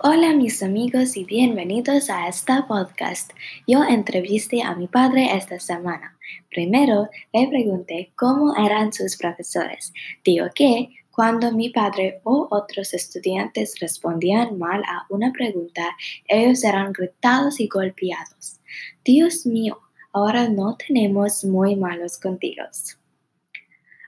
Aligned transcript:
Hola 0.00 0.34
mis 0.34 0.60
amigos 0.62 1.16
y 1.16 1.24
bienvenidos 1.24 2.10
a 2.10 2.26
esta 2.26 2.66
podcast. 2.66 3.30
Yo 3.66 3.84
entrevisté 3.84 4.60
a 4.60 4.74
mi 4.74 4.88
padre 4.88 5.36
esta 5.36 5.60
semana. 5.60 6.18
Primero 6.50 7.08
le 7.32 7.46
pregunté 7.46 8.12
cómo 8.16 8.56
eran 8.56 8.92
sus 8.92 9.16
profesores. 9.16 9.92
Digo 10.24 10.46
que 10.52 10.88
cuando 11.12 11.52
mi 11.52 11.70
padre 11.70 12.20
o 12.24 12.48
otros 12.50 12.92
estudiantes 12.92 13.78
respondían 13.78 14.58
mal 14.58 14.82
a 14.82 15.06
una 15.10 15.32
pregunta, 15.32 15.96
ellos 16.26 16.64
eran 16.64 16.92
gritados 16.92 17.60
y 17.60 17.68
golpeados. 17.68 18.60
Dios 19.04 19.46
mío, 19.46 19.78
ahora 20.12 20.48
no 20.48 20.76
tenemos 20.76 21.44
muy 21.44 21.76
malos 21.76 22.18
contigo. 22.18 22.64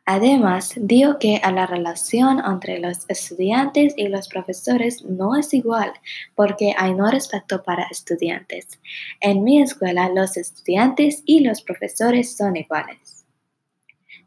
Además, 0.08 0.74
dijo 0.76 1.18
que 1.18 1.40
la 1.52 1.66
relación 1.66 2.38
entre 2.38 2.78
los 2.78 3.04
estudiantes 3.08 3.92
y 3.96 4.06
los 4.06 4.28
profesores 4.28 5.04
no 5.04 5.34
es 5.34 5.52
igual 5.52 5.92
porque 6.36 6.74
hay 6.78 6.94
no 6.94 7.10
respeto 7.10 7.64
para 7.64 7.88
estudiantes. 7.90 8.68
En 9.20 9.42
mi 9.42 9.60
escuela 9.60 10.08
los 10.08 10.36
estudiantes 10.36 11.24
y 11.26 11.40
los 11.40 11.60
profesores 11.60 12.36
son 12.36 12.54
iguales. 12.54 13.26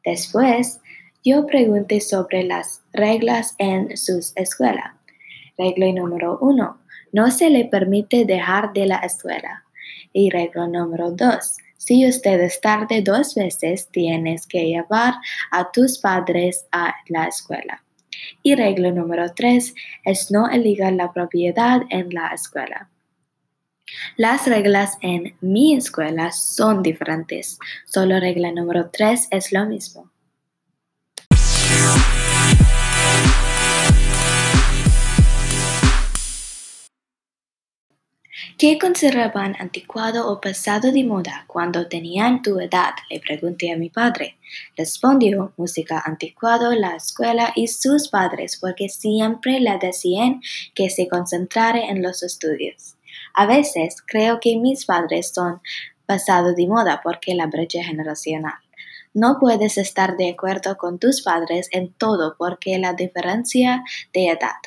Después, 0.04 0.82
yo 1.24 1.46
pregunté 1.46 2.02
sobre 2.02 2.44
las 2.44 2.82
reglas 2.92 3.56
en 3.58 3.96
su 3.96 4.20
escuela. 4.36 4.98
Regla 5.58 5.94
número 5.94 6.40
uno, 6.42 6.82
no 7.14 7.32
se 7.32 7.50
le 7.50 7.64
permite 7.64 8.26
dejar 8.26 8.74
de 8.74 8.86
la 8.86 8.98
escuela. 8.98 9.64
Y 10.12 10.30
regla 10.30 10.68
número 10.68 11.12
dos, 11.12 11.58
si 11.80 12.06
ustedes 12.06 12.60
tarde 12.60 13.02
dos 13.02 13.36
veces, 13.36 13.88
tienes 13.90 14.46
que 14.46 14.66
llevar 14.66 15.14
a 15.50 15.72
tus 15.72 15.98
padres 15.98 16.68
a 16.74 16.94
la 17.08 17.26
escuela. 17.26 17.84
Y 18.44 18.56
regla 18.56 18.92
número 18.92 19.34
tres 19.34 19.74
es 20.04 20.30
no 20.30 20.50
eligar 20.50 20.92
la 20.92 21.14
propiedad 21.14 21.82
en 21.90 22.10
la 22.14 22.28
escuela. 22.34 22.90
Las 24.18 24.46
reglas 24.46 24.98
en 25.02 25.38
mi 25.40 25.74
escuela 25.74 26.34
son 26.34 26.84
diferentes. 26.84 27.58
Solo 27.86 28.20
regla 28.20 28.52
número 28.52 28.90
tres 28.92 29.30
es 29.32 29.54
lo 29.54 29.66
mismo. 29.66 30.12
¿Qué 38.60 38.78
consideraban 38.78 39.56
anticuado 39.58 40.30
o 40.30 40.42
pasado 40.42 40.92
de 40.92 41.06
moda 41.06 41.46
cuando 41.48 41.88
tenían 41.88 42.42
tu 42.42 42.60
edad? 42.60 42.92
Le 43.10 43.22
pregunté 43.22 43.72
a 43.72 43.78
mi 43.78 43.90
padre. 43.90 44.38
Respondió 44.76 45.54
música 45.56 46.04
anticuado, 46.06 46.74
la 46.74 46.98
escuela 46.98 47.54
y 47.56 47.70
sus 47.70 48.10
padres 48.10 48.58
porque 48.60 48.90
siempre 48.90 49.62
le 49.62 49.78
decían 49.78 50.42
que 50.76 50.90
se 50.90 51.08
concentrara 51.08 51.80
en 51.86 52.04
los 52.04 52.22
estudios. 52.22 52.98
A 53.34 53.46
veces 53.46 54.04
creo 54.06 54.42
que 54.42 54.58
mis 54.58 54.86
padres 54.86 55.32
son 55.34 55.62
pasado 56.06 56.54
de 56.54 56.68
moda 56.68 57.00
porque 57.02 57.36
la 57.36 57.48
brecha 57.48 57.82
generacional. 57.82 58.60
No 59.14 59.38
puedes 59.40 59.78
estar 59.78 60.18
de 60.18 60.32
acuerdo 60.32 60.76
con 60.78 61.00
tus 61.00 61.22
padres 61.22 61.70
en 61.72 61.94
todo 61.94 62.36
porque 62.38 62.78
la 62.78 62.92
diferencia 62.92 63.86
de 64.12 64.28
edad. 64.28 64.60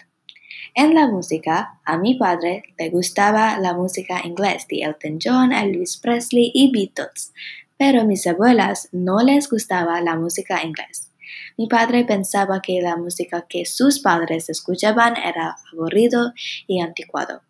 En 0.74 0.94
la 0.94 1.06
música, 1.06 1.80
a 1.84 1.98
mi 1.98 2.14
padre 2.14 2.62
le 2.78 2.90
gustaba 2.90 3.58
la 3.58 3.74
música 3.74 4.22
inglés 4.24 4.66
de 4.68 4.82
Elton 4.82 5.18
John, 5.22 5.52
Elvis 5.52 5.98
Presley 5.98 6.50
y 6.54 6.70
Beatles, 6.70 7.32
pero 7.76 8.02
a 8.02 8.04
mis 8.04 8.26
abuelas 8.26 8.88
no 8.92 9.18
les 9.22 9.50
gustaba 9.50 10.00
la 10.00 10.16
música 10.16 10.62
inglés. 10.62 11.10
Mi 11.58 11.66
padre 11.66 12.04
pensaba 12.04 12.62
que 12.62 12.80
la 12.80 12.96
música 12.96 13.46
que 13.48 13.66
sus 13.66 14.00
padres 14.00 14.48
escuchaban 14.48 15.16
era 15.16 15.56
aburrido 15.72 16.32
y 16.66 16.80
anticuado. 16.80 17.42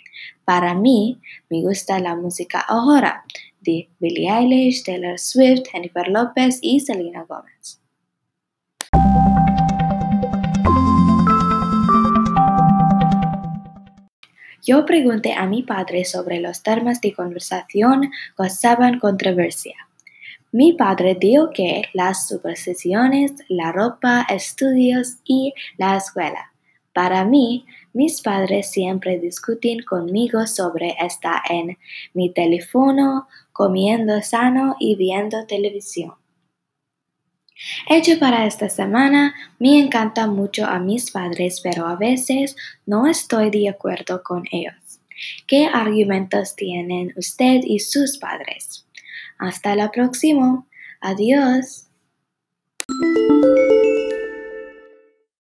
Para 0.45 0.75
mí, 0.75 1.21
me 1.49 1.61
gusta 1.61 1.99
la 2.01 2.17
música 2.17 2.61
ahora 2.61 3.25
de 3.61 3.89
Billie 4.01 4.31
Eilish, 4.31 4.83
Taylor 4.85 5.19
Swift, 5.19 5.69
Jennifer 5.71 6.09
Lopez 6.09 6.59
y 6.63 6.81
Selena 6.81 7.25
Gomez. 7.29 7.82
Yo 14.73 14.87
pregunté 14.87 15.35
a 15.35 15.47
mi 15.47 15.63
padre 15.63 16.07
sobre 16.07 16.41
los 16.41 16.63
temas 16.63 17.03
de 17.03 17.13
conversación 17.13 18.11
causaban 18.35 18.99
controversia. 19.01 19.75
Mi 20.51 20.73
padre 20.73 21.15
dijo 21.15 21.51
que 21.51 21.83
las 21.93 22.27
supersticiones, 22.27 23.35
la 23.49 23.71
ropa, 23.71 24.27
estudios 24.31 25.19
y 25.27 25.53
la 25.77 25.99
escuela. 25.99 26.55
Para 26.95 27.27
mí, 27.27 27.67
mis 27.93 28.23
padres 28.23 28.71
siempre 28.71 29.19
discuten 29.19 29.83
conmigo 29.83 30.47
sobre 30.47 30.97
estar 30.99 31.43
en 31.51 31.77
mi 32.15 32.33
teléfono, 32.33 33.29
comiendo 33.53 34.23
sano 34.23 34.77
y 34.81 34.97
viendo 34.97 35.45
televisión. 35.45 36.22
Hecho 37.89 38.19
para 38.19 38.47
esta 38.47 38.69
semana, 38.69 39.35
me 39.59 39.79
encanta 39.79 40.27
mucho 40.27 40.67
a 40.67 40.79
mis 40.79 41.11
padres, 41.11 41.61
pero 41.63 41.87
a 41.87 41.97
veces 41.97 42.57
no 42.87 43.07
estoy 43.07 43.51
de 43.51 43.69
acuerdo 43.69 44.23
con 44.23 44.45
ellos. 44.51 44.75
¿Qué 45.47 45.67
argumentos 45.67 46.57
tienen 46.57 47.13
usted 47.17 47.61
y 47.63 47.79
sus 47.79 48.19
padres? 48.19 48.87
Hasta 49.39 49.77
la 49.77 49.91
próxima. 49.91 50.67
Adiós. 51.01 51.87